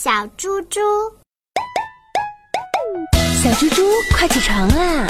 [0.00, 0.78] 小猪猪，
[3.42, 3.82] 小猪猪，
[4.16, 5.08] 快起床啦！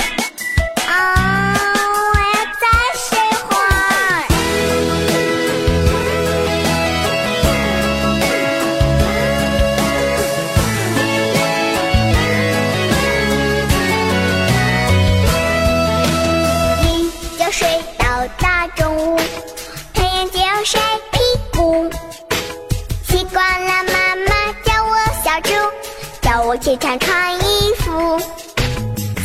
[26.29, 28.21] 叫我起床穿衣服。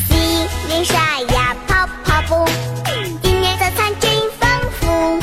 [0.08, 0.96] 洗脸刷
[1.36, 2.50] 牙跑跑步，
[3.22, 4.50] 今天早餐真丰
[4.80, 5.20] 富。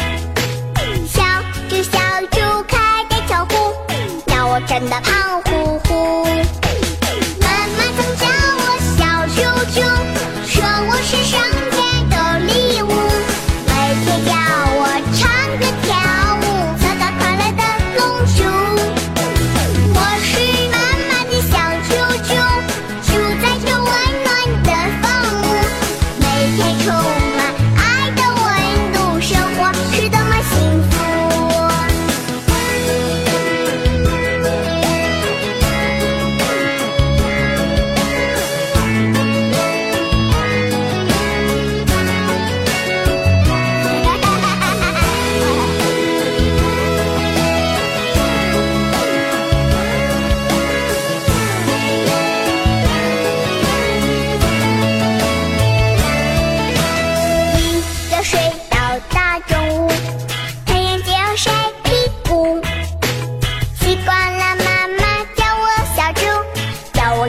[1.08, 1.22] 小
[1.70, 1.98] 猪小
[2.32, 3.72] 猪开的巧虎，
[4.26, 5.59] 让我真的胖乎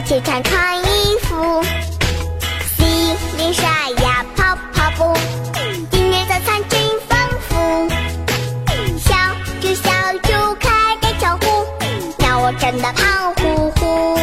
[0.04, 1.62] 起床穿衣服。
[2.76, 2.84] 洗
[3.36, 3.68] 脸刷
[4.02, 5.16] 牙跑跑步，
[5.90, 7.88] 今天早餐真丰富。
[8.98, 9.14] 小
[9.60, 9.90] 猪小
[10.22, 11.66] 猪开的巧虎，
[12.18, 14.18] 让我真的胖乎乎。